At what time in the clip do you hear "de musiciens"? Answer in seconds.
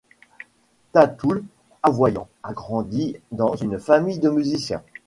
4.17-4.81